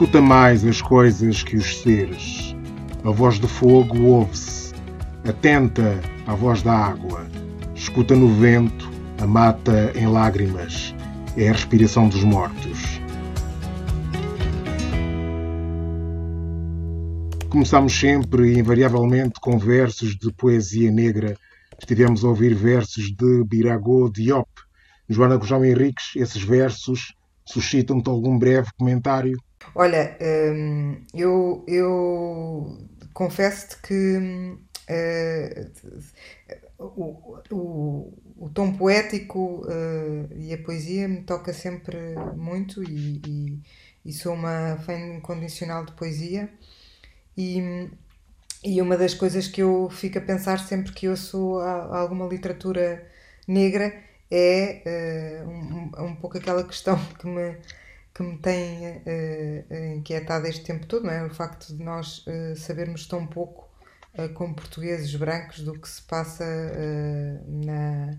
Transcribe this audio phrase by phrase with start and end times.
[0.00, 2.56] Escuta mais as coisas que os seres.
[3.04, 4.72] A voz do fogo ouve-se.
[5.28, 7.26] Atenta à voz da água.
[7.74, 10.94] Escuta no vento a mata em lágrimas.
[11.36, 12.98] É a respiração dos mortos.
[17.50, 21.36] Começamos sempre e invariavelmente com versos de poesia negra.
[21.78, 24.48] Estivemos a ouvir versos de Birago Diop.
[25.10, 27.14] Joana Gujão Henriques, esses versos
[27.44, 29.36] suscitam-te algum breve comentário?
[29.74, 32.78] Olha, hum, eu, eu
[33.12, 34.16] confesso-te que
[34.90, 35.70] uh,
[36.78, 41.96] o, o, o, tom poético uh, e a poesia me toca sempre
[42.36, 43.62] muito e, e,
[44.04, 46.50] e, sou uma fã incondicional de poesia.
[47.36, 47.88] E,
[48.64, 53.08] e uma das coisas que eu fico a pensar sempre que ouço alguma literatura
[53.46, 53.92] negra
[54.30, 57.56] é uh, um, um pouco aquela questão que me
[58.14, 61.24] que me tem uh, inquietado este tempo todo, não é?
[61.24, 63.68] O facto de nós uh, sabermos tão pouco
[64.18, 66.44] uh, como portugueses brancos do que se passa
[67.46, 68.18] na,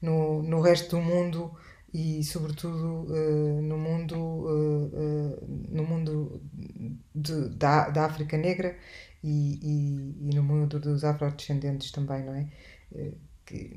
[0.00, 1.54] no, no resto do mundo
[1.92, 3.06] e sobretudo
[3.62, 4.16] no mundo
[5.68, 6.40] no mundo
[7.14, 8.76] de, da, da África Negra
[9.22, 12.48] e, e, e no mundo dos afrodescendentes também, não é?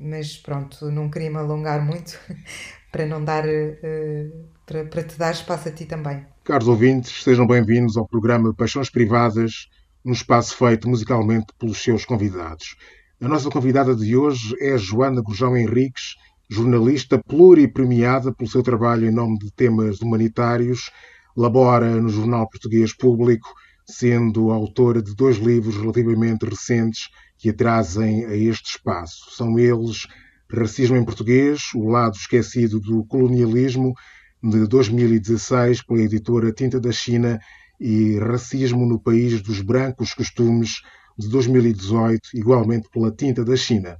[0.00, 2.18] Mas pronto, não queria me alongar muito
[2.90, 6.24] para não dar uh, para, para te dar espaço a ti também.
[6.44, 9.68] Caros ouvintes, sejam bem-vindos ao programa Paixões Privadas,
[10.04, 12.76] um espaço feito musicalmente pelos seus convidados.
[13.20, 16.16] A nossa convidada de hoje é Joana Gurjão Henriques,
[16.48, 20.90] jornalista pluripremiada pelo seu trabalho em nome de temas humanitários,
[21.36, 23.52] labora no Jornal Português Público,
[23.84, 29.30] sendo autora de dois livros relativamente recentes que a trazem a este espaço.
[29.36, 30.06] São eles
[30.52, 33.92] Racismo em Português, o lado esquecido do colonialismo
[34.40, 37.40] de 2016 pela editora Tinta da China
[37.80, 40.82] e Racismo no País dos Brancos Costumes
[41.18, 43.98] de 2018, igualmente pela Tinta da China.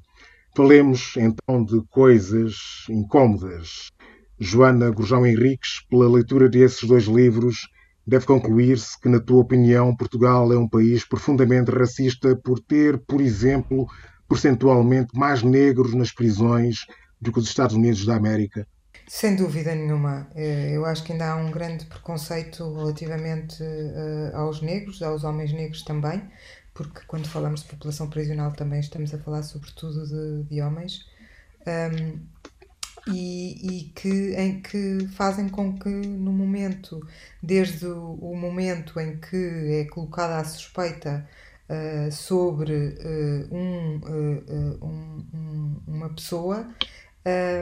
[0.54, 3.90] Falemos então de coisas incômodas.
[4.38, 7.68] Joana Gurjão Henriques, pela leitura desses dois livros,
[8.06, 13.20] deve concluir-se que, na tua opinião, Portugal é um país profundamente racista por ter, por
[13.20, 13.86] exemplo,
[14.28, 16.86] percentualmente mais negros nas prisões
[17.20, 18.66] do que os Estados Unidos da América?
[19.08, 20.28] Sem dúvida nenhuma.
[20.34, 25.52] Eh, eu acho que ainda há um grande preconceito relativamente eh, aos negros, aos homens
[25.52, 26.22] negros também,
[26.74, 31.06] porque quando falamos de população prisional também estamos a falar sobretudo de, de homens.
[33.08, 37.00] E, e, que, em que fazem com que no momento,
[37.42, 41.28] desde o, momento em que é colocada a suspeita
[41.68, 46.68] uh, sobre uh, um, uh, um, um, uma pessoa,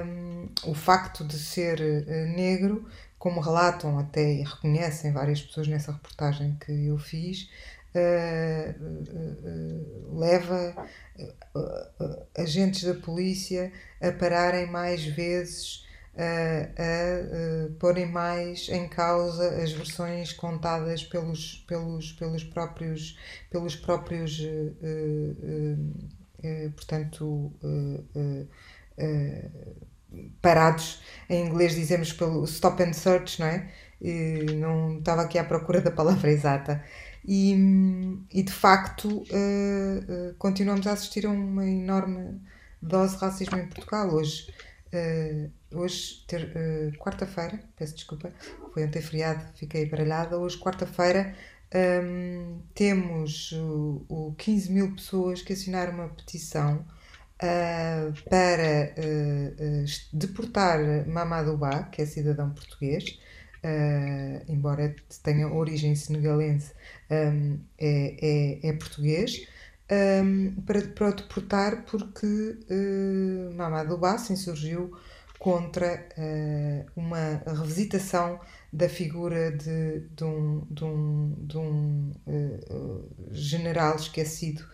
[0.06, 1.80] um, o facto de ser
[2.34, 2.86] negro,
[3.18, 7.48] como relatam até e reconhecem várias pessoas nessa reportagem que eu fiz,
[7.94, 8.74] uh,
[10.18, 10.88] leva
[12.36, 20.32] agentes da polícia a pararem mais vezes, a, a porem mais em causa as versões
[20.32, 23.18] contadas pelos, pelos, pelos próprios,
[23.50, 24.40] pelos próprios
[26.76, 27.52] portanto,
[30.40, 33.70] parados, em inglês dizemos pelo stop and search, não é?
[34.00, 36.84] E não estava aqui à procura da palavra exata.
[37.26, 37.54] E,
[38.30, 42.40] e de facto uh, uh, continuamos a assistir a uma enorme
[42.82, 44.10] dose de racismo em Portugal.
[44.10, 44.52] Hoje,
[45.72, 46.24] hoje
[46.98, 48.30] quarta-feira, peço desculpa,
[48.72, 50.38] foi ontem feriado, fiquei baralhada.
[50.38, 51.34] Hoje, quarta-feira,
[51.74, 56.84] um, ehm, temos o, o 15 mil pessoas que assinaram uma petição
[57.42, 63.18] uh, para uh, deportar Mamadou Ba, que é cidadão português,
[64.48, 66.72] embora tenha origem senegalense,
[67.10, 69.46] um, é, é, é, português.
[69.90, 74.90] Um, para, para o deportar porque uh, Mamadou Ba se insurgiu
[75.38, 78.40] contra uh, uma revisitação
[78.72, 84.64] da figura de, de um, de um, de um uh, general esquecido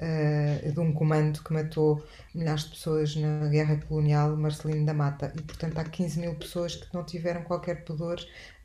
[0.00, 2.04] uh, de um comando que matou
[2.34, 5.32] milhares de pessoas na guerra colonial, Marcelino da Mata.
[5.36, 8.18] E, portanto, há 15 mil pessoas que não tiveram qualquer pudor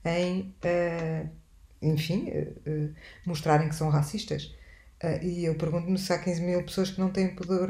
[0.04, 1.30] em, uh,
[1.82, 2.94] enfim, uh,
[3.26, 4.56] mostrarem que são racistas.
[5.22, 7.70] e eu pergunto-me se há 15 mil pessoas que não têm pudor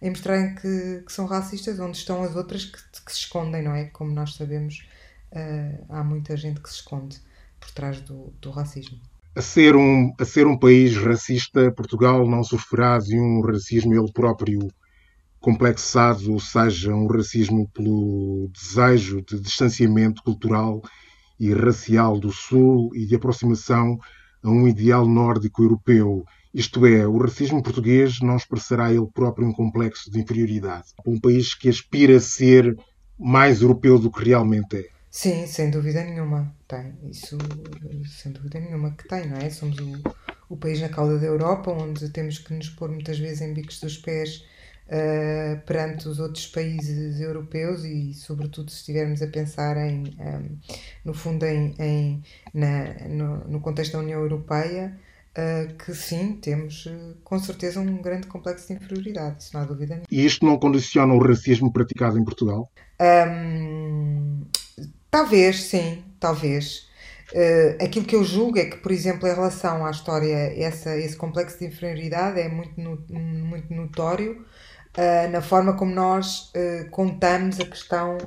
[0.00, 3.74] em mostrarem que, que, são racistas, onde estão as outras que, que, se escondem, não
[3.74, 3.86] é?
[3.86, 4.88] Como nós sabemos,
[5.88, 7.18] há muita gente que se esconde
[7.60, 9.00] por trás do, do racismo
[9.34, 14.12] a ser um, a ser um país racista, Portugal não sofrerá de um racismo ele
[14.12, 14.68] próprio
[15.38, 20.82] complexado, ou seja, um racismo pelo desejo de distanciamento cultural
[21.38, 23.98] e racial do Sul e de aproximação
[24.42, 26.24] a um ideal nórdico europeu.
[26.52, 30.88] Isto é, o racismo português não expressará ele próprio um complexo de inferioridade.
[31.06, 32.76] Um país que aspira a ser
[33.18, 34.99] mais europeu do que realmente é.
[35.10, 36.54] Sim, sem dúvida nenhuma.
[36.68, 36.94] Tem.
[37.10, 37.36] Isso,
[38.06, 39.50] sem dúvida nenhuma que tem, não é?
[39.50, 40.02] Somos o,
[40.48, 43.80] o país na cauda da Europa, onde temos que nos pôr muitas vezes em bicos
[43.80, 44.44] dos pés
[44.86, 50.58] uh, perante os outros países europeus e, sobretudo, se estivermos a pensar em, um,
[51.04, 52.22] no fundo, em, em
[52.54, 54.96] na, no, no, contexto da União Europeia,
[55.32, 59.64] uh, que sim, temos uh, com certeza um grande complexo de inferioridade, isso não há
[59.64, 60.06] dúvida nenhuma.
[60.08, 62.70] E isto não condiciona o racismo praticado em Portugal?
[63.00, 64.44] Um,
[65.10, 66.88] talvez, sim, talvez.
[67.32, 71.16] Uh, aquilo que eu julgo é que, por exemplo, em relação à história, essa, esse
[71.16, 74.44] complexo de inferioridade é muito, no, muito notório
[74.96, 78.18] uh, na forma como nós uh, contamos a questão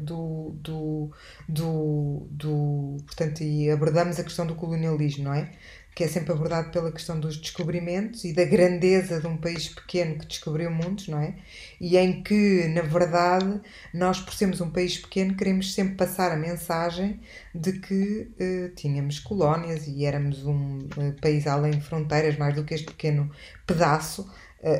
[0.00, 1.10] do, do,
[1.48, 2.96] do, do.
[3.06, 5.50] Portanto, e abordamos a questão do colonialismo, não é?
[5.94, 10.18] que é sempre abordado pela questão dos descobrimentos e da grandeza de um país pequeno
[10.18, 11.36] que descobriu mundos, não é?
[11.80, 13.60] E em que, na verdade,
[13.92, 17.20] nós, por sermos um país pequeno, queremos sempre passar a mensagem
[17.54, 18.28] de que
[18.74, 20.80] tínhamos colónias e éramos um
[21.22, 23.30] país além de fronteiras, mais do que este pequeno
[23.64, 24.28] pedaço,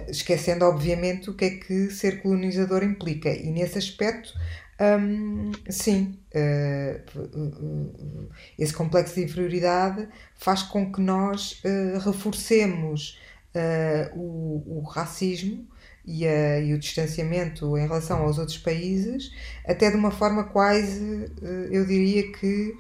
[0.09, 3.29] esquecendo, obviamente, o que é que ser colonizador implica.
[3.29, 4.33] E nesse aspecto,
[4.81, 13.21] um, sim, uh, esse complexo de inferioridade faz com que nós uh, reforcemos
[13.55, 15.65] uh, o, o, racismo
[16.05, 19.31] e, a, e, o distanciamento em relação aos outros países,
[19.65, 21.31] até de uma forma quase,
[21.71, 22.77] eu diria que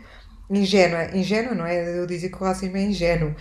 [0.50, 1.16] ingênua.
[1.16, 3.34] Ingênua não é eu dizer que o racismo é ingênuo.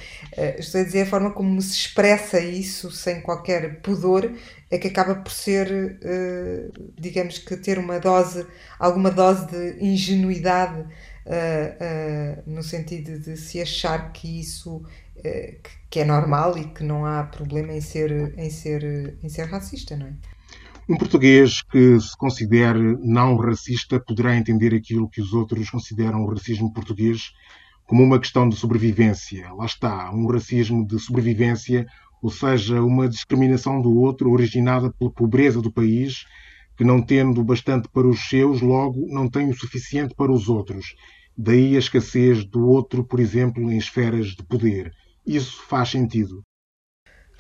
[0.58, 4.32] estou a dizer a forma como se expressa isso sem qualquer pudor
[4.74, 8.46] é que acaba por ser, uh, digamos que ter uma dose,
[8.80, 10.86] alguma dose de ingenuidade, uh,
[11.28, 14.84] uh, no sentido de se achar que isso
[15.90, 19.96] que é normal e que não há problema em ser, em ser, em ser racista,
[19.96, 20.14] não é?
[20.94, 26.30] Um português que se considere não racista poderá entender aquilo que os outros consideram o
[26.30, 27.32] racismo português
[27.88, 29.52] como uma questão de sobrevivência.
[29.54, 31.88] Lá está, um racismo de sobrevivência
[32.22, 36.26] ou seja, uma discriminação do outro originada pela pobreza do país,
[36.78, 40.94] que não tendo bastante para os seus, logo não tem o suficiente para os outros.
[41.36, 44.94] Daí a escassez do outro, por exemplo, em esferas de poder.
[45.26, 46.44] Isso faz sentido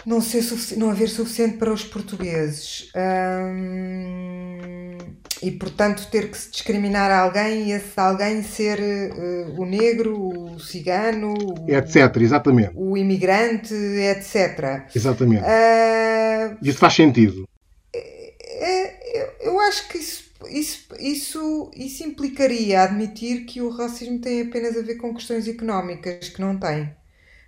[0.05, 0.43] não, ser
[0.77, 4.97] não haver suficiente para os portugueses hum,
[5.41, 10.59] e portanto ter que se discriminar alguém e esse alguém ser uh, o negro, o
[10.59, 11.33] cigano,
[11.67, 12.17] etc.
[12.17, 12.71] Exatamente.
[12.75, 14.85] O imigrante, etc.
[14.95, 15.43] Exatamente.
[15.43, 17.47] Uh, isso faz sentido.
[17.93, 24.41] É, é, eu acho que isso, isso, isso, isso implicaria admitir que o racismo tem
[24.41, 26.93] apenas a ver com questões económicas, que não tem.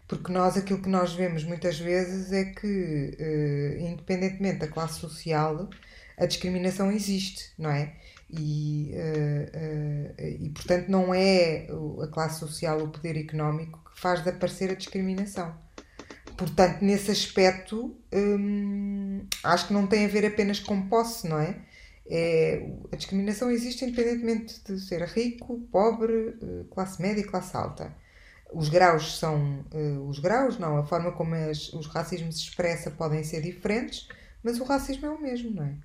[0.08, 5.68] Porque nós, aquilo que nós vemos muitas vezes é que, uh, independentemente da classe social,
[6.18, 7.96] a discriminação existe, não é?
[8.30, 11.68] E, uh, uh, e portanto, não é
[12.04, 15.56] a classe social, o poder económico, que faz desaparecer a discriminação.
[16.38, 21.56] Portanto, nesse aspecto, hum, acho que não tem a ver apenas com posse, não é?
[22.08, 22.62] é?
[22.92, 26.36] A discriminação existe independentemente de ser rico, pobre,
[26.72, 27.96] classe média e classe alta
[28.54, 32.92] os graus são uh, os graus, não, a forma como as, os racismos se expressa
[32.92, 34.08] podem ser diferentes,
[34.44, 35.76] mas o racismo é o mesmo, não é?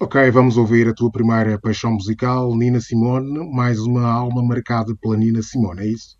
[0.00, 5.16] Ok, vamos ouvir a tua primeira paixão musical, Nina Simone, mais uma alma marcada pela
[5.16, 6.18] Nina Simone, é isso?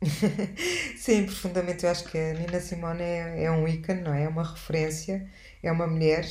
[0.96, 4.24] Sim, profundamente eu acho que a Nina Simone é, é um ícone, não é?
[4.24, 5.28] É uma referência,
[5.62, 6.24] é uma mulher,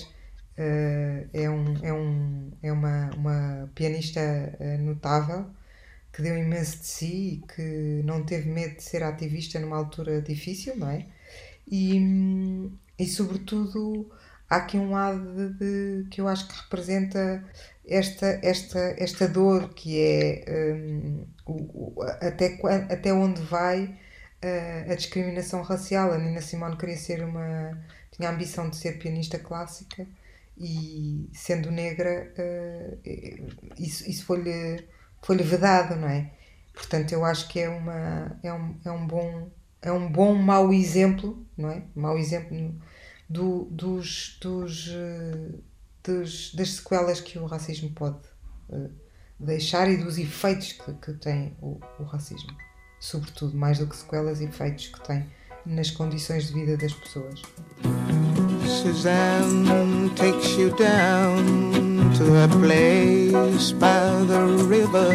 [0.58, 4.22] uh, é, um, é, um, é uma, uma pianista
[4.60, 5.48] uh, notável
[6.16, 10.22] que deu imenso de si e que não teve medo de ser ativista numa altura
[10.22, 11.08] difícil, não é?
[11.68, 14.10] E, e sobretudo,
[14.50, 17.44] há aqui um lado de, de, que eu acho que representa
[17.86, 22.58] esta, esta, esta dor que é um, o, até,
[22.90, 26.14] até onde vai uh, a discriminação racial.
[26.14, 27.78] A Nina Simone queria ser uma.
[28.12, 30.08] tinha a ambição de ser pianista clássica
[30.58, 33.00] e sendo negra, uh,
[33.78, 34.95] isso, isso foi-lhe
[35.25, 36.29] foi-lhe vedado, não é?
[36.72, 39.50] Portanto, eu acho que é, uma, é, um, é um bom
[39.82, 41.84] é um bom mau exemplo, não é?
[41.96, 42.75] Mau exemplo
[43.29, 45.51] do, dos, dos, eh,
[46.03, 48.17] dos, das sequelas que o racismo pode
[48.70, 48.91] uh,
[49.39, 52.50] deixar e dos efeitos que, que tem o, o racismo.
[53.00, 55.29] Sobretudo, mais do que sequelas, efeitos que tem
[55.65, 57.41] nas condições de vida das pessoas.
[58.67, 61.85] Suzanne takes you down
[62.16, 65.12] to a place by the river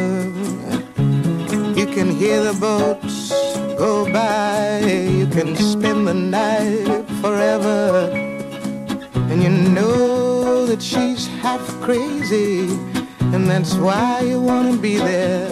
[1.75, 3.31] You can hear the boats
[3.79, 4.81] go by.
[4.81, 8.11] You can spend the night forever.
[9.31, 12.69] And you know that she's half crazy.
[13.33, 15.49] And that's why you wanna be there.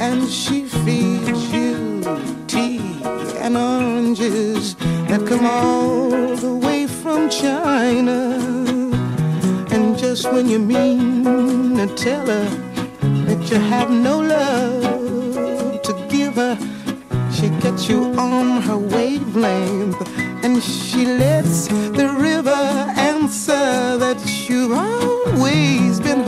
[0.00, 2.00] And she feeds you
[2.46, 2.80] tea
[3.44, 4.76] and oranges
[5.08, 8.57] that come all the way from China.
[10.10, 12.48] Just when you mean to tell her
[13.26, 16.56] that you have no love to give her,
[17.30, 20.00] she gets you on her wavelength
[20.42, 22.62] and she lets the river
[23.12, 26.22] answer that you've always been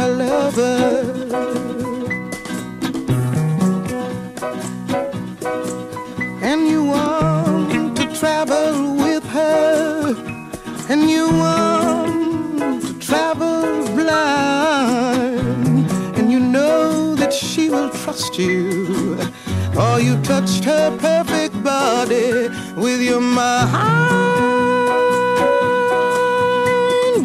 [20.40, 23.66] touched her perfect body with your mind,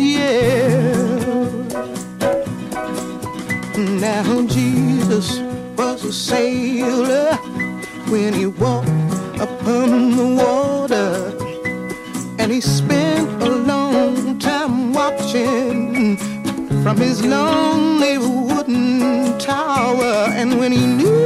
[0.02, 0.92] yeah.
[3.78, 5.40] Now Jesus
[5.78, 7.36] was a sailor
[8.10, 8.90] when he walked
[9.40, 11.32] upon the water.
[12.38, 16.18] And he spent a long time watching
[16.84, 20.28] from his lonely wooden tower.
[20.40, 21.25] And when he knew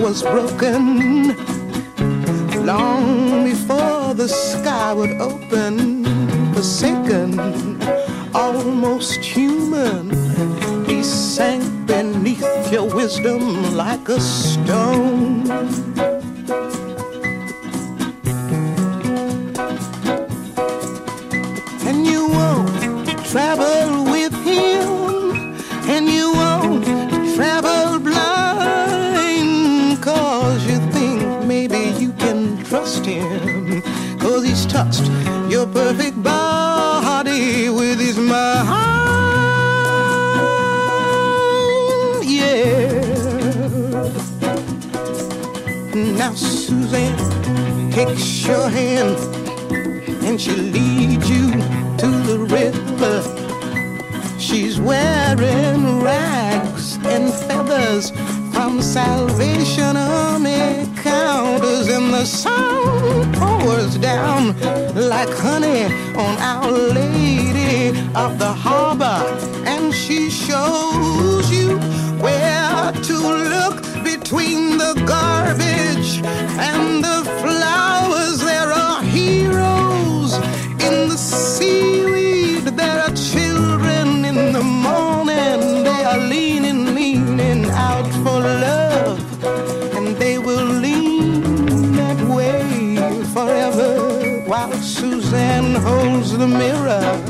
[0.00, 1.36] was broken
[2.64, 6.04] long before the sky would open.
[6.54, 7.38] Forsaken,
[8.34, 10.10] almost human.
[10.86, 15.44] He sank beneath your wisdom like a stone.
[48.04, 49.18] Takes your hand
[50.24, 51.50] and she leads you
[52.02, 53.16] to the river.
[54.38, 58.10] She's wearing rags and feathers
[58.52, 64.58] from Salvation Army counters, and the sun pours down
[64.94, 65.84] like honey
[66.24, 69.20] on Our Lady of the Harbor,
[69.66, 71.78] and she shows you
[72.24, 73.16] where to
[73.54, 76.10] look between the garbage
[76.68, 77.59] and the flowers.
[96.40, 97.29] The mirror.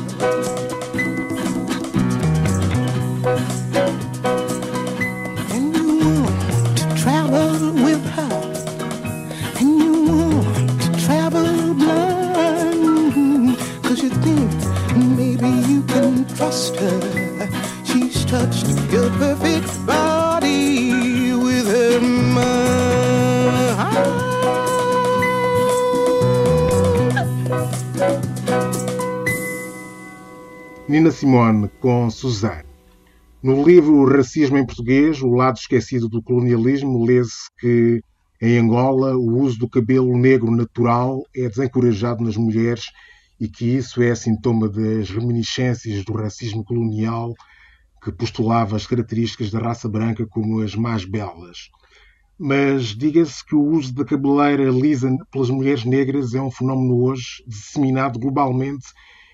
[30.90, 32.64] Nina Simone com Suzanne.
[33.40, 38.02] No livro Racismo em Português, o lado esquecido do colonialismo, lê-se que
[38.42, 42.86] em Angola o uso do cabelo negro natural é desencorajado nas mulheres
[43.40, 47.34] e que isso é sintoma das reminiscências do racismo colonial
[48.02, 51.70] que postulava as características da raça branca como as mais belas.
[52.36, 57.44] Mas diga-se que o uso da cabeleira lisa pelas mulheres negras é um fenómeno hoje
[57.46, 58.88] disseminado globalmente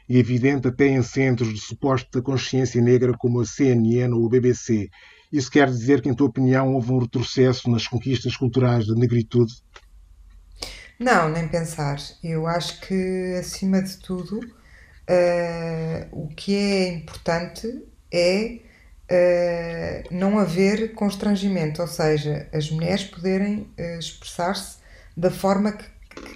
[0.08, 4.88] evidente até em centros de suposta consciência negra como a CNN ou a BBC.
[5.32, 9.52] Isso quer dizer que, em tua opinião, houve um retrocesso nas conquistas culturais da negritude?
[10.98, 11.98] Não, nem pensar.
[12.22, 18.60] Eu acho que, acima de tudo, uh, o que é importante é
[19.10, 24.78] uh, não haver constrangimento, ou seja, as mulheres poderem uh, expressar-se
[25.16, 25.84] da forma que,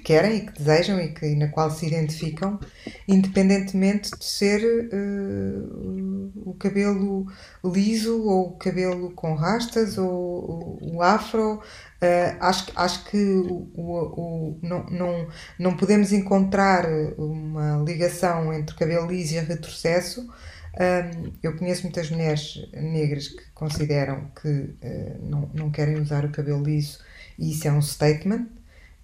[0.05, 2.59] querem e que desejam e, que, na qual se identificam,
[3.07, 4.61] independentemente de ser
[4.93, 7.27] uh, o cabelo
[7.65, 11.63] liso ou o cabelo com rastas ou o afro.
[12.03, 16.87] Uh, acho, acho que o, o, o, não, não, não podemos encontrar
[17.19, 20.29] uma ligação entre cabelo liso e retrocesso.
[20.73, 26.31] Um, eu conheço muitas mulheres negras que consideram que uh, não, não querem usar o
[26.31, 26.99] cabelo liso
[27.39, 28.47] e isso é um statement.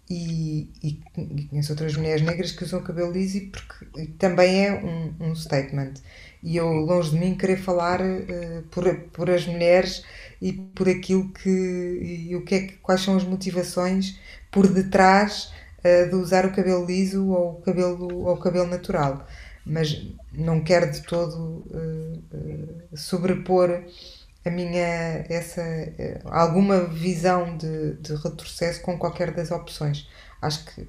[0.08, 5.14] E, e, e conheço outras mulheres negras que usam cabelo liso porque também é um,
[5.18, 5.94] um statement.
[6.42, 10.04] E eu, longe de mim, querer falar uh, por, por as mulheres
[10.40, 11.50] e por aquilo que.
[12.28, 14.18] e o que é que, quais são as motivações
[14.50, 19.26] por detrás uh, de usar o cabelo liso ou o cabelo, ou o cabelo natural.
[19.64, 23.82] Mas não quero de todo uh, sobrepor
[24.46, 25.62] a minha essa
[26.26, 30.08] alguma visão de, de retrocesso com qualquer das opções.
[30.40, 30.88] Acho que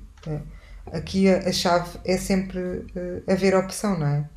[0.91, 2.85] aqui a, a, chave é sempre
[3.27, 4.29] haver opção, não é?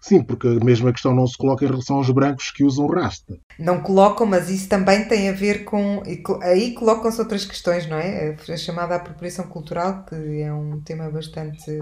[0.00, 3.36] Sim, porque a mesma questão não se coloca em relação aos brancos que usam rasta.
[3.58, 6.02] Não colocam, mas isso também tem a ver com.
[6.42, 8.36] Aí colocam-se outras questões, não é?
[8.48, 11.78] A chamada apropriação cultural, que é um tema bastante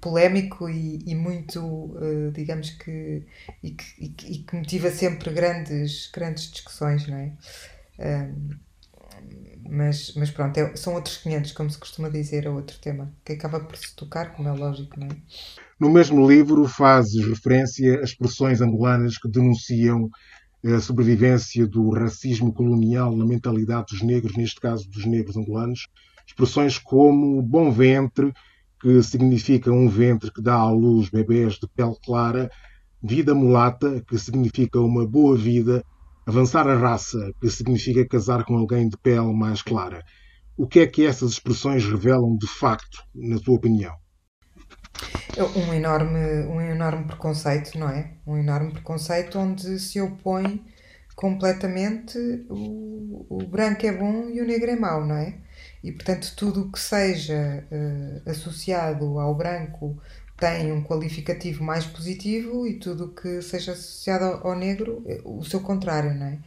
[0.00, 3.24] polémico e, e muito, eh, digamos que
[3.62, 4.04] e, que.
[4.04, 7.32] e, que motiva sempre grandes, grandes discussões, não é?
[9.68, 13.32] mas, mas pronto, é, são outros 500, como se costuma dizer, é outro tema, que
[13.32, 15.10] acaba por se tocar, como é lógico, não é?
[15.78, 20.10] No mesmo livro fazes referência a expressões angolanas que denunciam
[20.64, 25.88] a sobrevivência do racismo colonial na mentalidade dos negros, neste caso dos negros angolanos.
[26.26, 28.32] Expressões como bom ventre,
[28.80, 32.50] que significa um ventre que dá à luz bebés de pele clara,
[33.02, 35.84] vida mulata, que significa uma boa vida,
[36.26, 40.02] avançar a raça, que significa casar com alguém de pele mais clara.
[40.56, 43.94] O que é que essas expressões revelam de facto, na tua opinião?
[45.56, 48.14] Um enorme, um enorme preconceito, não é?
[48.26, 50.62] Um enorme preconceito onde se opõe
[51.14, 55.38] completamente o, o branco é bom e o negro é mau, não é?
[55.82, 59.98] E portanto, tudo o que seja uh, associado ao branco
[60.36, 65.44] tem um qualificativo mais positivo e tudo o que seja associado ao, negro, eh, o
[65.44, 66.38] seu contrário, não é?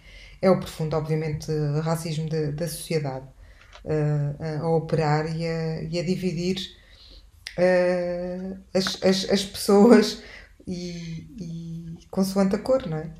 [0.42, 1.52] É o profundo, obviamente,
[1.84, 3.26] racismo de, da sociedade
[3.86, 6.58] uh, a operar e a, e a dividir
[7.58, 10.24] uh, as, as, as, pessoas
[10.68, 13.12] e, e consoante a cor, não é?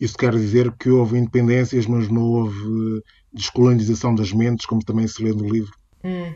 [0.00, 5.22] Isso quer dizer que houve independências, mas não houve descolonização das mentes, como também se
[5.22, 5.72] lê no livro?
[6.02, 6.32] Hum.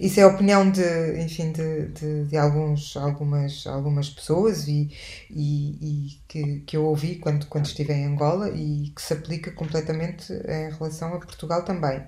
[0.00, 4.90] Isso é a opinião de, enfim, de, de, de alguns, algumas, algumas pessoas e,
[5.30, 9.52] e, e, que, que eu ouvi quando, quando estive em Angola e que se aplica
[9.52, 12.02] completamente em relação a Portugal também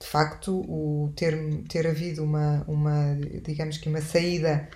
[0.00, 1.36] de facto, o ter,
[1.68, 4.66] ter havido uma, uma, digamos que uma saída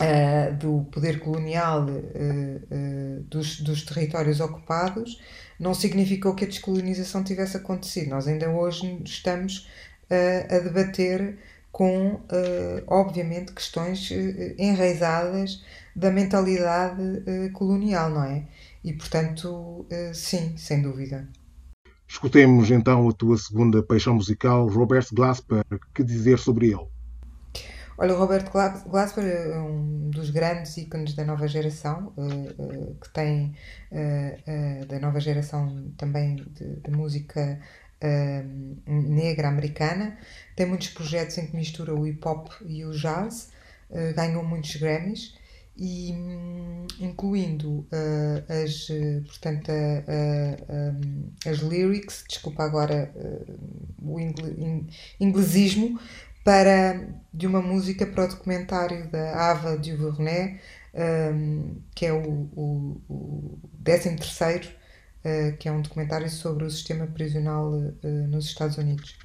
[0.00, 5.20] uh, do poder colonial uh, uh, dos, dos territórios ocupados
[5.58, 8.10] não significou que a descolonização tivesse acontecido.
[8.10, 9.68] Nós ainda hoje estamos
[10.50, 11.38] a debater
[11.70, 12.20] com,
[12.86, 14.10] obviamente, questões
[14.58, 15.62] enraizadas
[15.94, 18.44] da mentalidade colonial, não é?
[18.84, 21.28] E, portanto, sim, sem dúvida.
[22.06, 25.62] Escutemos então a tua segunda paixão musical, Robert Glasper.
[25.94, 26.86] Que dizer sobre ele?
[28.00, 28.48] Olha, o Robert
[28.86, 33.56] Glasper é um dos grandes ícones da nova geração, uh, uh, que tem
[33.90, 37.58] uh, da nova geração também de, de música
[38.86, 40.16] negra americana.
[40.54, 43.50] Tem muitos projetos em que mistura o hip hop e o jazz,
[44.14, 45.34] ganhou muitos Grammys
[45.76, 46.12] e
[47.00, 48.86] incluindo uh, as,
[49.26, 49.72] portanto,
[51.44, 53.12] as lyrics, desculpa agora
[54.00, 54.20] o
[55.18, 55.98] inglesismo,
[56.48, 60.58] para, de uma música para o documentário da Ava DuVernay,
[61.34, 66.70] um, que é o, o, o 13 terceiro, uh, que é um documentário sobre o
[66.70, 67.72] sistema prisional
[68.30, 69.18] nos Estados Unidos.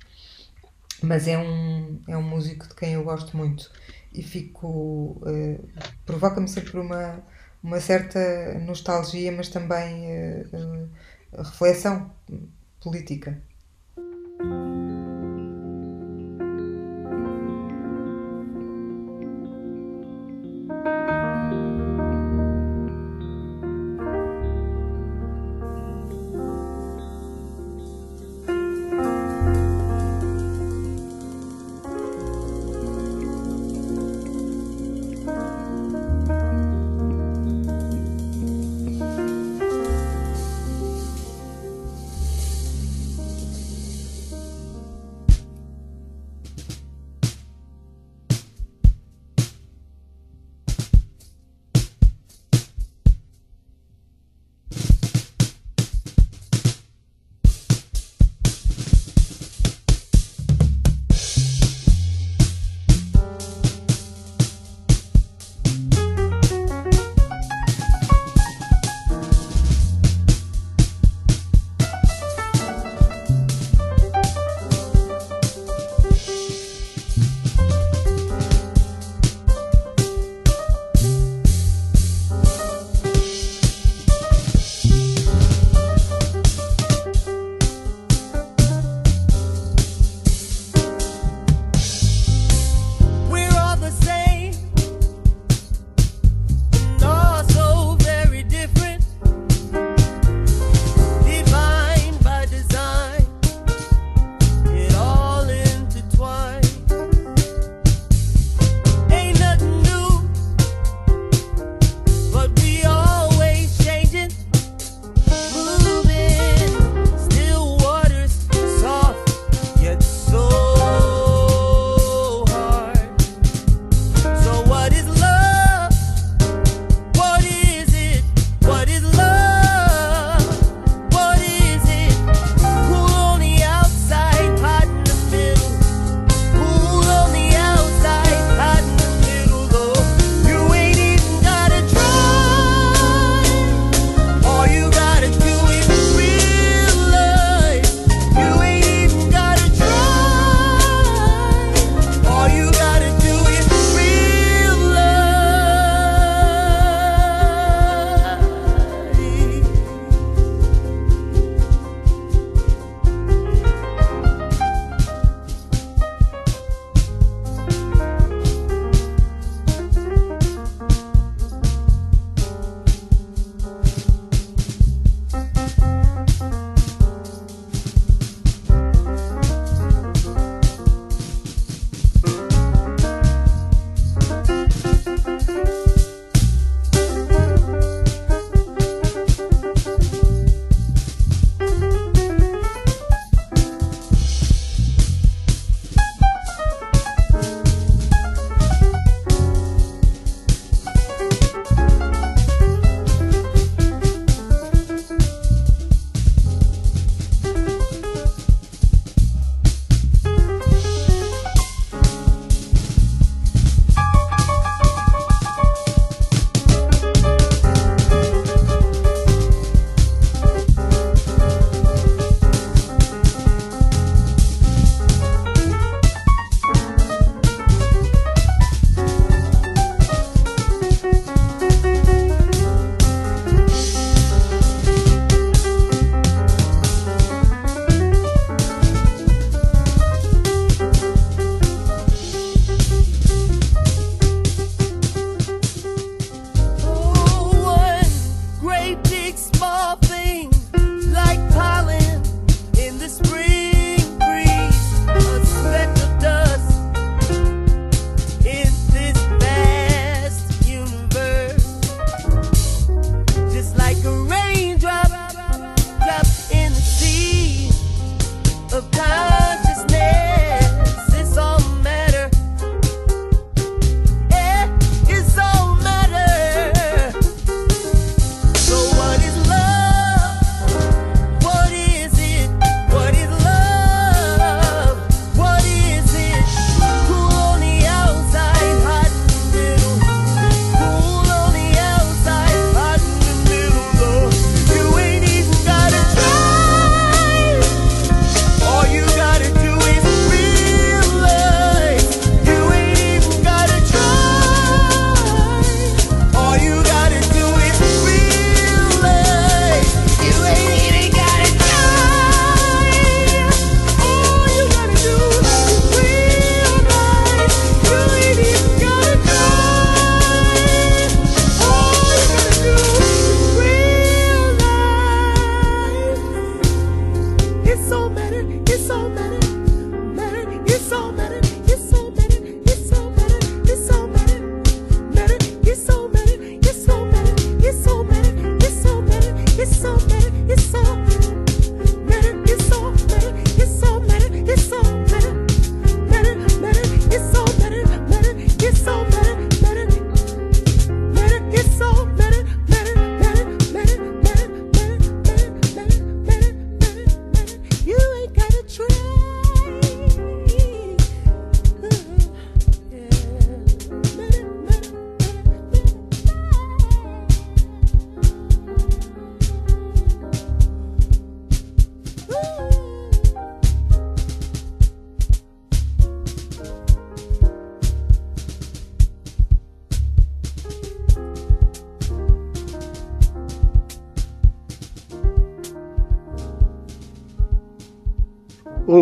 [1.01, 3.71] Mas é um, é um músico de quem eu gosto muito
[4.13, 5.21] e fico.
[5.21, 5.65] Uh,
[6.05, 7.23] provoca-me sempre uma,
[7.63, 8.19] uma certa
[8.59, 10.89] nostalgia, mas também uh,
[11.37, 12.11] uh, reflexão
[12.81, 13.41] política.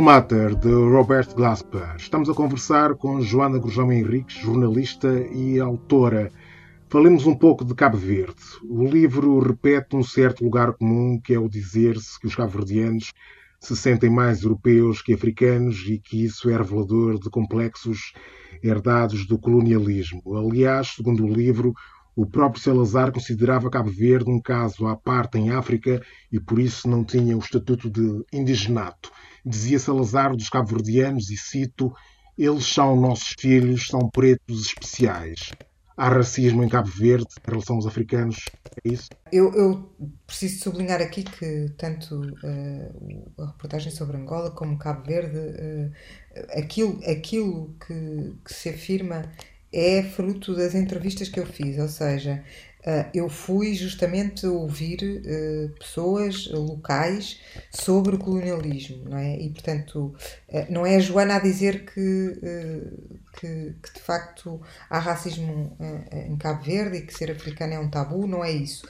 [0.01, 1.95] All Matter, de Robert Glasper.
[1.95, 6.31] Estamos a conversar com Joana Gurjão Henriques, jornalista e autora.
[6.89, 8.41] Falemos um pouco de Cabo Verde.
[8.67, 13.13] O livro repete um certo lugar comum, que é o dizer-se que os cabo-verdianos
[13.59, 18.11] se sentem mais europeus que africanos e que isso é revelador de complexos
[18.63, 20.23] herdados do colonialismo.
[20.35, 21.75] Aliás, segundo o livro,
[22.15, 26.89] o próprio Salazar considerava Cabo Verde um caso à parte em África e por isso
[26.89, 29.11] não tinha o estatuto de indigenato.
[29.45, 31.93] Dizia Salazar dos cabo-verdianos, e cito,
[32.37, 35.51] eles são nossos filhos, são pretos especiais.
[35.97, 38.45] Há racismo em Cabo Verde em relação aos africanos,
[38.83, 39.09] é isso?
[39.31, 39.93] Eu, eu
[40.25, 45.91] preciso sublinhar aqui que tanto uh, a reportagem sobre Angola como Cabo Verde, uh,
[46.57, 49.31] aquilo, aquilo que, que se afirma
[49.71, 52.43] é fruto das entrevistas que eu fiz, ou seja,
[53.13, 57.39] eu fui justamente ouvir uh, pessoas locais
[57.69, 59.37] sobre o colonialismo, não é?
[59.39, 60.15] E, portanto,
[60.49, 62.39] uh, não é a Joana a dizer que,
[63.39, 65.77] que, que, de facto há racismo
[66.11, 68.87] em Cabo Verde e que ser africano é um tabu, não é isso.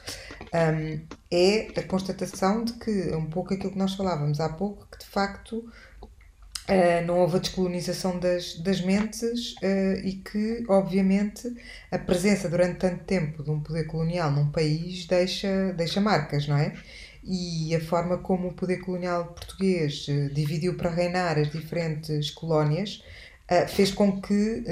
[1.31, 4.99] É a constatação de que, é um pouco aquilo que nós falávamos há pouco, que
[4.99, 5.65] de facto
[6.69, 11.51] Uh, não houve a descolonização das, das mentes uh, e que, obviamente,
[11.91, 16.57] a presença durante tanto tempo de um poder colonial num país deixa, deixa marcas, não
[16.57, 16.73] é?
[17.23, 23.03] E a forma como o poder colonial português uh, dividiu para reinar as diferentes colónias
[23.67, 24.63] fez com que,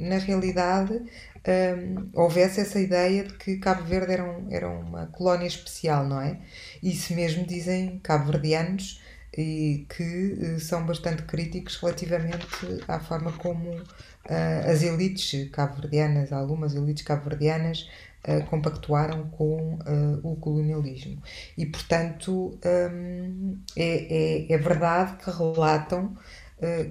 [0.00, 1.00] na realidade,
[1.46, 6.20] um, houvesse essa ideia de que Cabo Verde era, um, era uma colónia especial, não
[6.20, 6.38] é?
[6.82, 9.00] Isso mesmo dizem cabo-verdianos
[9.36, 12.46] e que uh, são bastante críticos relativamente
[12.86, 17.88] à forma como uh, as elites cabo-verdianas, algumas elites cabo-verdianas,
[18.28, 19.78] uh, compactuaram com
[20.22, 21.20] o colonialismo.
[21.58, 22.58] E, portanto,
[22.92, 26.16] um, é, é, é, verdade que relatam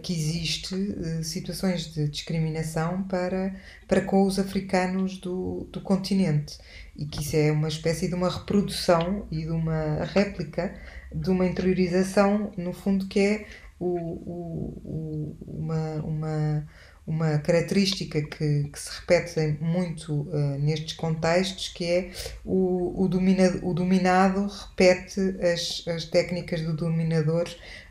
[0.03, 3.55] que existe situações de discriminação para,
[3.87, 6.59] para com os africanos do, do continente
[6.95, 10.75] e que isso é uma espécie de uma reprodução e de uma réplica
[11.13, 13.45] de uma interiorização, no fundo, que é
[13.79, 16.67] o, o, o, uma, uma,
[17.05, 22.11] uma característica que, que, se repete muito uh, nestes contextos, que é
[22.45, 27.47] o, o, domina, o dominado repete as, as técnicas do dominador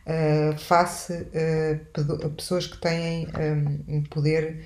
[0.06, 3.28] uh, face uh, a pessoas que têm
[3.88, 4.64] um, poder,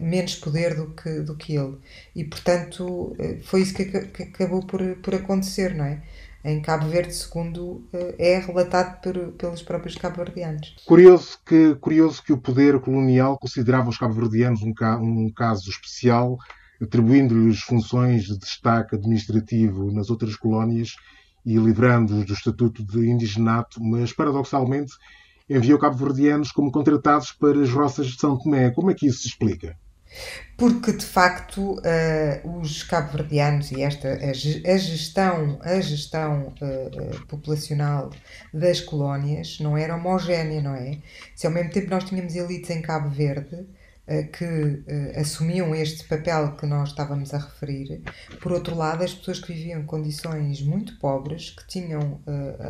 [0.00, 1.76] menos poder do que, do que ele.
[2.14, 6.02] E, portanto, foi isso que, que acabou por, por acontecer, não é?
[6.44, 10.76] Em Cabo Verde, segundo eh, é relatado por, pelos próprios cabo-verdianos.
[10.84, 16.36] Curioso que, curioso que o poder colonial considerava os cabo-verdianos um, um caso especial,
[16.82, 20.96] atribuindo-lhes funções de destaque administrativo nas outras colónias
[21.46, 24.92] e livrando-os do estatuto de indigenato, mas paradoxalmente
[25.48, 28.70] enviou cabo-verdianos como contratados para as roças de São Tomé.
[28.70, 29.76] Como é que isso se explica?
[30.56, 38.10] Porque de facto uh, os cabo-verdianos e esta a, gestão a gestão uh, populacional
[38.52, 40.98] das colónias não era homogénea não é?
[41.34, 44.84] Se ao mesmo tempo nós tínhamos elites em Cabo Verde uh, que
[45.18, 48.02] assumiam este papel que nós estávamos a referir
[48.40, 52.20] por outro lado as pessoas que viviam em condições muito pobres que tinham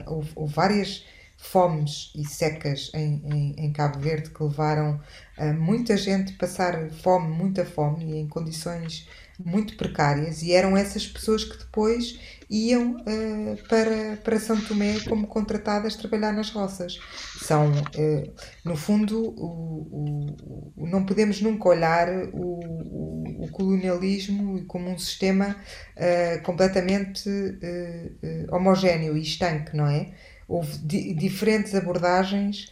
[0.06, 1.04] houve, várias
[1.36, 5.00] fomes e secas em, em, em, Cabo Verde que levaram
[5.58, 11.44] muita gente passar fome, muita fome e em condições muito precárias e eram essas pessoas
[11.44, 12.18] que depois
[12.48, 16.98] iam uh, para, para São Tomé como contratadas trabalhar nas roças.
[17.40, 18.32] São, uh,
[18.64, 25.56] no fundo, o, o, não podemos nunca olhar o, o colonialismo como um sistema
[25.96, 27.28] uh, completamente
[28.50, 30.12] homogéneo e estanque, não é?
[30.46, 32.70] houve di diferentes abordagens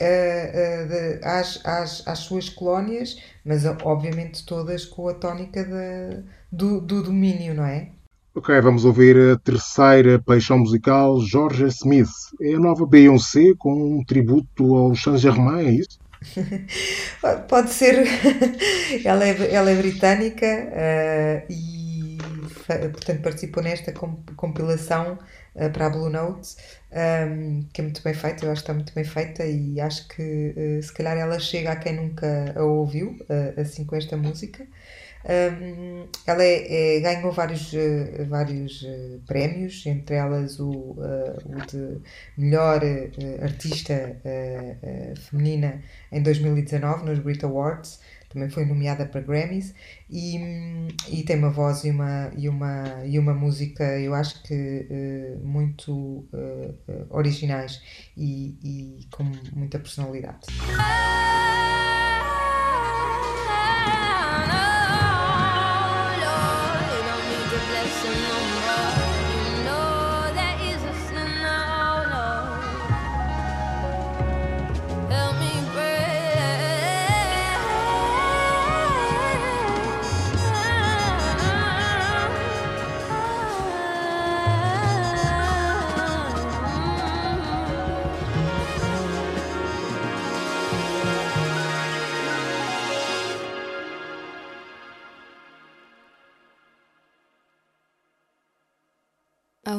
[0.00, 6.80] uh, de, às, às, às suas colónias, mas obviamente todas com a tónica de, do,
[6.80, 7.90] do domínio, não é?
[8.34, 12.08] Ok, vamos ouvir a terceira paixão musical, Georgia Smith.
[12.40, 15.98] É a nova Beyoncé com um tributo ao Saint-Germain, é isso?
[17.48, 18.06] Pode ser.
[19.04, 22.18] ela, é, ela é britânica uh, e,
[22.92, 23.92] portanto, participou nesta
[24.36, 25.18] compilação
[25.60, 26.56] uh, para a Blue Note
[26.90, 30.08] um, que é muito bem feita, eu acho que está muito bem feita e acho
[30.08, 34.16] que uh, se calhar ela chega a quem nunca a ouviu, uh, assim com esta
[34.16, 34.66] música.
[35.28, 37.72] Um, ela é, é, ganhou vários,
[38.28, 38.86] vários
[39.26, 42.00] prémios, entre elas o, o de
[42.36, 42.80] melhor
[43.42, 44.16] artista
[45.28, 48.00] feminina em 2019 nos Brit Awards.
[48.28, 49.74] Também foi nomeada para Grammys
[50.10, 50.36] e,
[51.08, 55.46] e tem uma voz e uma, e uma, e uma música, eu acho que uh,
[55.46, 57.82] muito uh, originais
[58.16, 60.46] e, e com muita personalidade.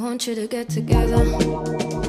[0.09, 2.08] Want you to get together.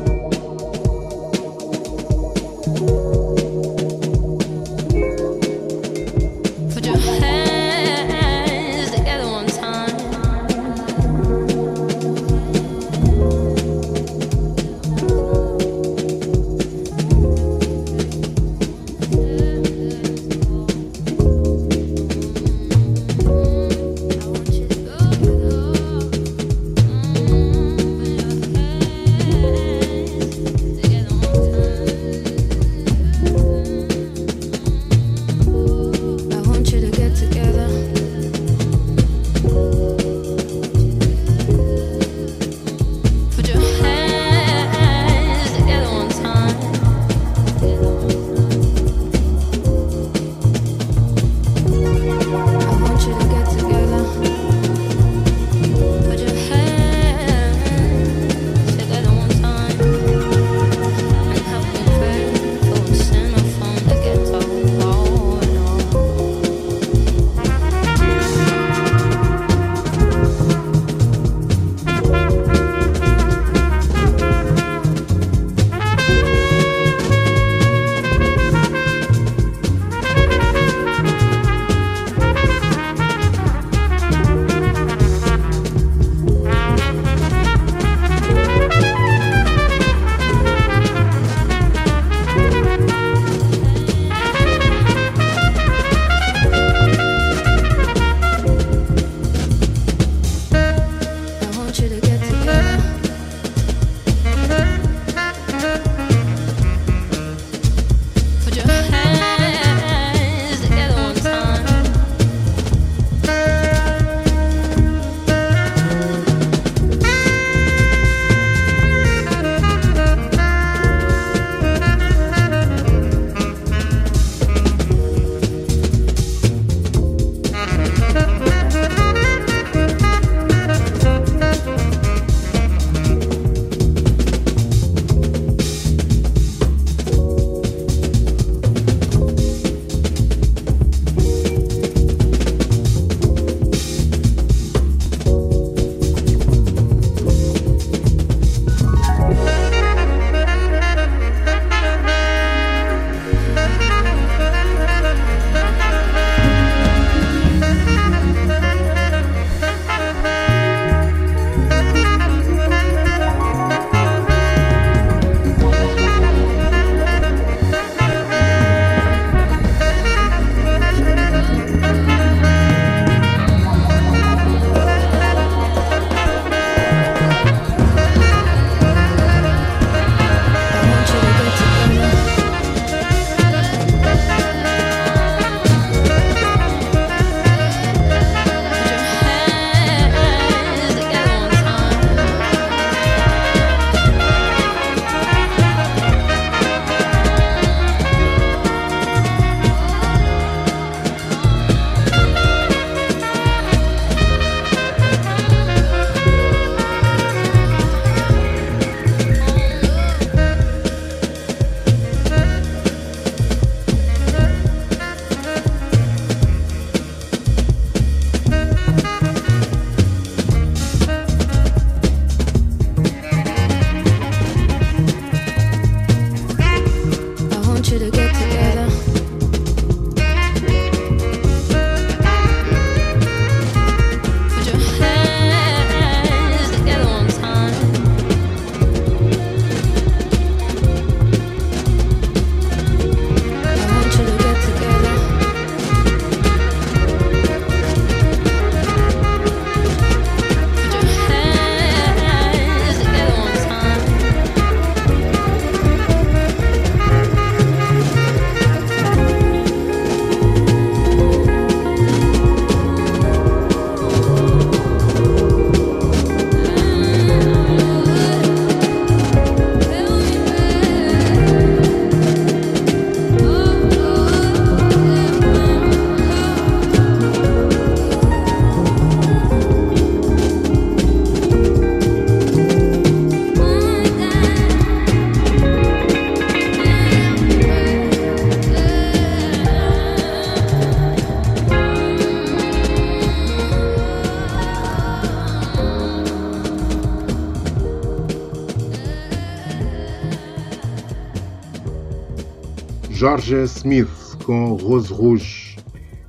[303.31, 305.76] Georgia Smith com Rose Rouge.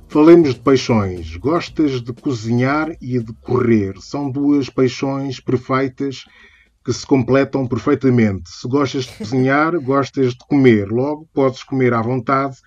[0.06, 1.36] Falemos de paixões.
[1.36, 3.94] Gostas de cozinhar e de correr.
[4.00, 6.24] São duas paixões perfeitas
[6.84, 8.48] que se completam perfeitamente.
[8.48, 10.90] Se gostas de cozinhar, gostas de comer.
[10.90, 12.58] Logo, podes comer à vontade,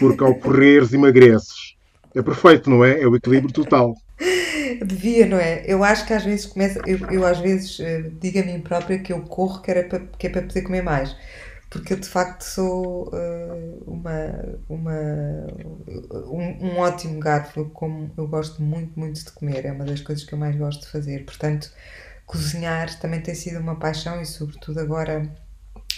[0.00, 1.76] porque ao correres emagreces.
[2.16, 3.00] É perfeito, não é?
[3.00, 3.94] É o equilíbrio total.
[4.84, 5.62] Devia, não é?
[5.68, 6.80] Eu acho que às vezes começa.
[6.84, 10.00] Eu, eu às vezes uh, digo a mim própria que eu corro que, era para,
[10.18, 11.14] que é para poder comer mais.
[11.74, 14.92] Porque eu de facto sou uh, uma, uma,
[16.30, 17.58] um, um ótimo garfo.
[17.58, 19.66] Eu, como, eu gosto muito, muito de comer.
[19.66, 21.24] É uma das coisas que eu mais gosto de fazer.
[21.24, 21.68] Portanto,
[22.26, 25.28] cozinhar também tem sido uma paixão e, sobretudo, agora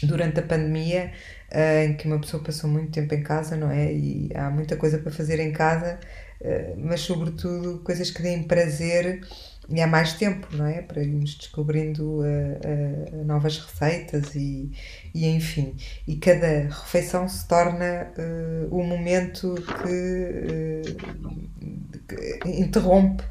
[0.03, 1.12] durante a pandemia,
[1.53, 3.93] uh, em que uma pessoa passou muito tempo em casa, não é?
[3.93, 6.01] E há muita coisa para fazer em casa,
[6.41, 9.20] uh, mas, sobretudo, coisas que deem prazer
[9.69, 10.83] e há mais tempo, não é?
[10.83, 14.71] Para irmos descobrindo uh, novas receitas e,
[15.14, 15.75] e, enfim.
[16.07, 18.12] E cada refeição se torna
[18.71, 20.83] o um momento que,
[22.09, 23.25] que interrompe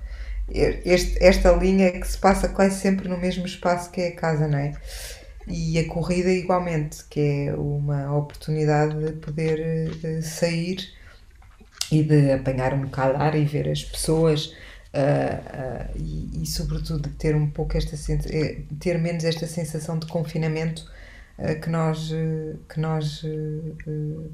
[0.49, 4.47] este, esta linha que se passa quase sempre no mesmo espaço que é a casa,
[4.47, 4.73] não é?
[5.47, 10.77] E a corrida igualmente, que é uma oportunidade de poder de sair
[11.91, 14.55] e de apanhar um bocado ar e ver as pessoas
[14.95, 17.95] uh, e, e, sobretudo ter um pouco esta
[18.29, 20.89] eh, ter menos esta sensação de confinamento
[21.37, 22.11] uh, que nós
[22.69, 23.23] que nós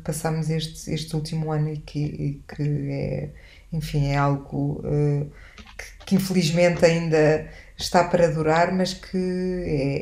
[0.03, 3.29] passamos este, este último ano e que, que é
[3.73, 4.81] enfim é algo
[5.77, 7.47] que, que infelizmente ainda
[7.77, 9.17] está para durar, mas que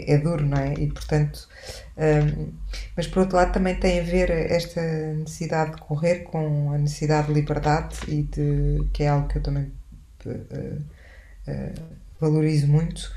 [0.05, 0.73] é, é duro, não é?
[0.73, 1.47] E portanto,
[1.97, 2.51] um,
[2.95, 4.81] mas por outro lado também tem a ver esta
[5.13, 9.43] necessidade de correr com a necessidade de liberdade e de que é algo que eu
[9.43, 9.71] também
[10.27, 10.81] uh,
[11.47, 11.81] uh,
[12.19, 13.11] valorizo muito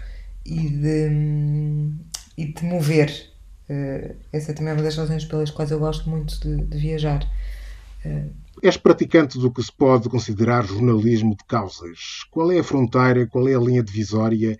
[0.44, 1.98] e de, um,
[2.36, 3.30] e de mover.
[3.68, 7.26] Uh, essa também é uma das razões pelas quais eu gosto muito de, de viajar.
[8.62, 12.24] És praticante do que se pode considerar jornalismo de causas.
[12.30, 14.58] Qual é a fronteira, qual é a linha divisória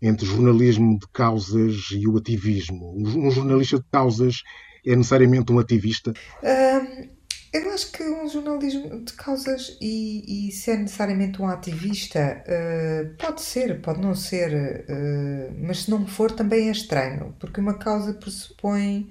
[0.00, 2.94] entre jornalismo de causas e o ativismo?
[2.96, 4.42] Um jornalista de causas
[4.86, 6.12] é necessariamente um ativista?
[6.42, 7.08] Uh,
[7.52, 13.40] eu acho que um jornalismo de causas e, e ser necessariamente um ativista uh, pode
[13.40, 18.12] ser, pode não ser, uh, mas se não for também é estranho, porque uma causa
[18.12, 19.10] pressupõe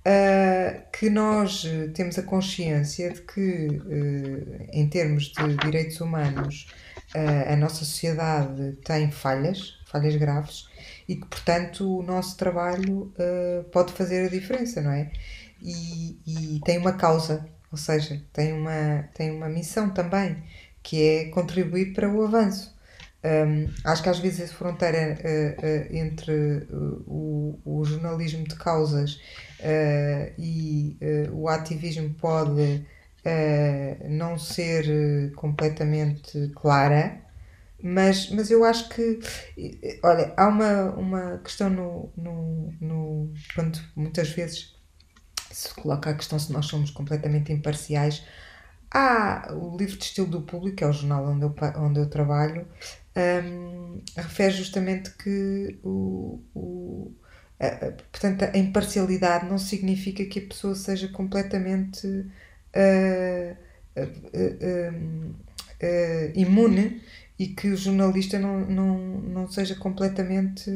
[0.00, 3.68] uh, que nós temos a consciência de que,
[4.72, 6.72] em termos de direitos humanos,
[7.46, 10.68] a nossa sociedade tem falhas, falhas graves,
[11.06, 13.12] e que, portanto, o nosso trabalho
[13.70, 15.12] pode fazer a diferença, não é?
[15.62, 20.44] E, e tem uma causa, ou seja, tem uma, tem uma missão também,
[20.80, 22.72] que é contribuir para o avanço.
[23.24, 26.32] Um, acho que às vezes a fronteira uh, uh, entre
[26.70, 29.20] uh, o, o, jornalismo de causas
[30.38, 30.96] e
[31.32, 32.86] o ativismo pode
[34.08, 37.18] não ser completamente clara,
[37.82, 39.18] mas, mas eu acho que,
[40.02, 44.73] olha, há uma, uma questão no, no, no, quando muitas vezes
[45.54, 48.24] se coloca a questão se nós somos completamente imparciais.
[48.90, 52.66] Há o livro de estilo do público, é o jornal onde eu, onde eu trabalho,
[53.16, 57.12] um, refere justamente que o, o
[57.60, 63.56] a, portanto, a imparcialidade não significa que a pessoa seja completamente uh,
[63.96, 67.02] uh, uh, imune
[67.38, 70.70] e que o jornalista não, não, não seja completamente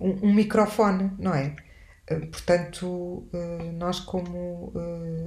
[0.00, 1.54] um, um, microfone, não é?
[2.30, 3.24] Portanto,
[3.78, 4.72] nós, como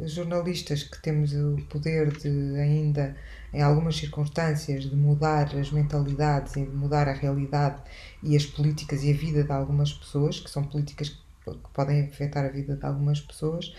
[0.06, 3.16] jornalistas que temos o poder de ainda
[3.54, 7.82] em algumas circunstâncias, de mudar as mentalidades e de mudar a realidade
[8.22, 11.10] e as políticas e a vida de algumas pessoas, que são políticas
[11.46, 13.74] que podem afetar a vida de algumas pessoas,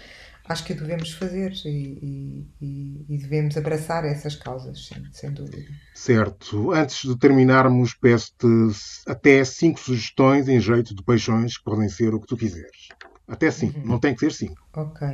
[0.45, 5.73] acho que devemos fazer e, e, e devemos abraçar essas causas, sem, sem, dúvida.
[5.95, 6.73] Certo.
[6.73, 8.47] Antes de terminarmos, peço-te
[9.07, 12.89] até cinco sugestões em jeito de paixões que podem ser o que tu quiseres.
[13.27, 13.87] Até 5, uhum.
[13.87, 14.55] não tem que ser 5.
[14.75, 15.09] Ok.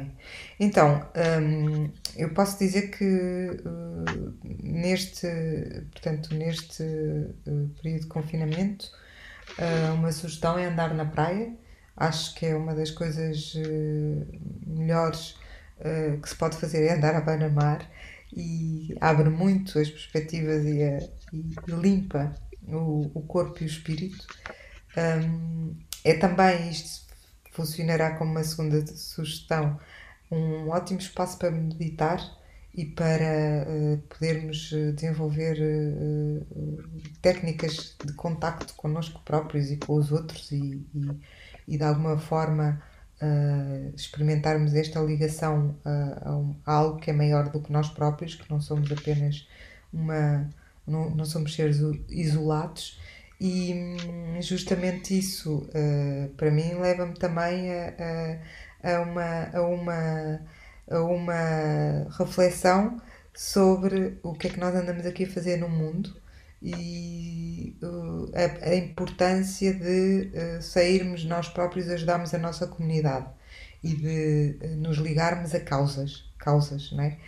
[0.59, 1.09] Então,
[1.41, 5.28] hum, eu posso dizer que uh, neste,
[5.93, 8.91] portanto, neste uh, período de confinamento,
[9.59, 11.55] uh, uma sugestão é andar na praia.
[11.97, 13.55] Acho que é uma das coisas
[14.66, 15.36] melhores
[16.22, 17.86] que se pode fazer é andar à beira-mar
[18.32, 20.99] e abre muito as perspectivas e, a,
[21.32, 22.34] e limpa
[22.68, 24.26] o, o corpo e o espírito.
[26.05, 27.07] É também isto
[27.53, 29.78] funcionará como uma segunda sugestão
[30.30, 32.20] um ótimo espaço para meditar
[32.72, 36.47] e para uh, podermos eh, desenvolver uh,
[37.20, 41.11] técnicas de contacto connosco próprios e com os outros e, e,
[41.67, 42.83] e de alguma forma
[43.21, 46.31] uh, experimentarmos esta ligação a,
[46.67, 49.47] a, algo que é maior do que nós próprios, que não somos apenas
[49.93, 50.49] uma.
[50.87, 53.01] não, não somos seres isolados.
[53.41, 57.95] E hum, justamente isso, uh, para mim, leva-me também a,
[58.83, 60.41] a, a, uma, a, uma,
[60.91, 63.01] a uma reflexão
[63.35, 66.15] sobre o que é que nós andamos aqui a fazer no mundo
[66.63, 67.79] e
[68.31, 73.26] uh, a, a, importância de uh, sairmos nós próprios e ajudarmos a nossa comunidade
[73.83, 77.18] e de uh, nos ligarmos a causas, causas, não é?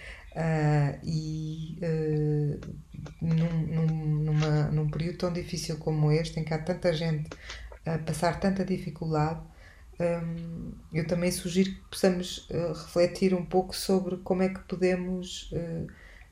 [1.05, 1.79] e
[3.21, 7.29] num, num, numa, num período tão difícil como este, em que há tanta gente
[7.85, 9.41] a passar tanta dificuldade,
[10.01, 15.53] um, eu também sugiro que possamos refletir um pouco sobre como é que podemos,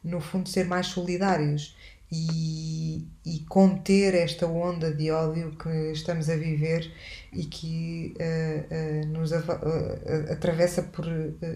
[0.03, 1.77] no fundo, ser mais solidários
[2.13, 6.93] e, e, conter esta onda de ódio que estamos a viver
[7.33, 9.37] e que uh, uh, nos uh,
[10.33, 11.07] atravessa por,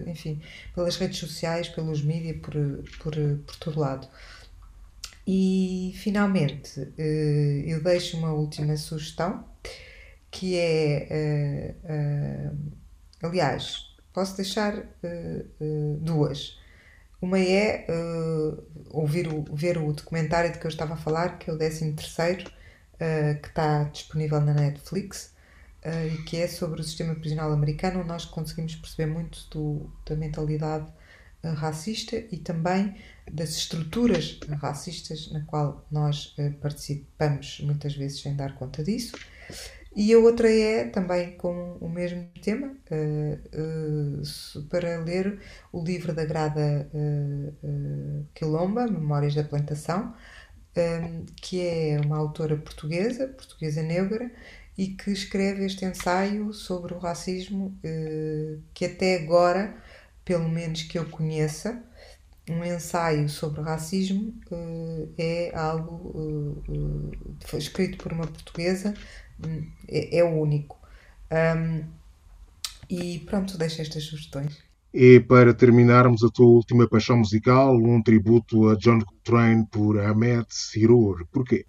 [0.07, 0.41] enfim,
[0.73, 2.53] pelas redes sociais, pelos mídias, por,
[2.99, 3.13] por,
[3.45, 4.07] por todo lado.
[5.27, 6.87] E finalmente
[7.65, 9.43] eu deixo uma última sugestão
[10.29, 11.73] que é,
[13.23, 14.85] aliás, posso deixar
[15.99, 16.59] duas
[17.25, 21.49] uma é uh, ouvir o, ver o documentário de que eu estava a falar, que
[21.49, 25.33] é o 13 terceiro, uh, que está disponível na Netflix,
[25.83, 29.91] uh, e que é sobre o sistema prisional americano, onde nós conseguimos perceber muito do,
[30.05, 30.87] da mentalidade
[31.57, 32.95] racista e também
[33.31, 39.15] das estruturas racistas na qual nós participamos muitas vezes sem dar conta disso.
[39.95, 45.39] E a outra é também com o mesmo tema, uh, uh, para ler
[45.71, 50.13] o livro da Grada uh, Quilomba, Memórias da Plantação,
[51.41, 54.29] que é uma autora portuguesa, portuguesa negra,
[54.77, 57.79] e que escreve este ensaio sobre o racismo,
[58.73, 59.73] que até agora,
[60.25, 61.81] pelo menos que eu conheça,
[62.49, 64.33] um ensaio sobre racismo
[65.17, 66.61] é algo
[67.45, 68.93] foi escrito por uma portuguesa
[69.87, 70.77] é, é o único.
[71.31, 71.83] Um,
[72.89, 74.63] e pronto, deixo estas sugestões.
[74.93, 80.45] E para terminarmos a tua última paixão musical, um tributo a John Coltrane por Ahmed
[80.49, 81.25] Sirur.
[81.31, 81.65] Porquê?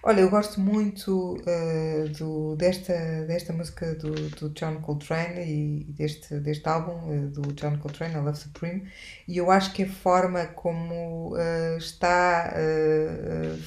[0.00, 2.94] Olha, eu gosto muito uh, do, desta,
[3.26, 8.18] desta música do, do John Coltrane e deste, deste álbum uh, do John Coltrane, I
[8.18, 8.84] Love Supreme,
[9.26, 12.54] e eu acho que a forma como uh, está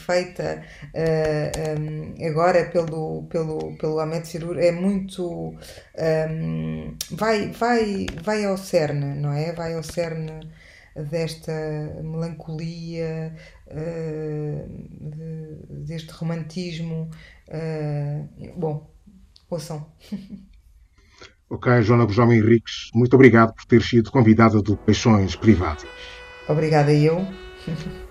[0.05, 0.63] feita
[1.77, 5.53] um, agora pelo, pelo, pelo Ahmed Sirur é muito.
[5.97, 9.51] Um, vai, vai, vai ao cerne, não é?
[9.51, 10.49] Vai ao cerne
[10.95, 11.51] desta
[12.03, 13.35] melancolia,
[13.67, 14.67] uh,
[15.09, 17.09] de, deste romantismo.
[17.47, 18.91] Uh, bom,
[19.49, 19.91] ouçam.
[21.53, 25.85] Ok, Joana Gujão Henriques, muito obrigado por ter sido convidada do Peixões Privados.
[26.47, 27.27] Obrigada eu.